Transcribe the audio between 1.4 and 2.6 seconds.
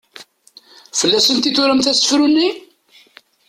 i turamt asefru-nni?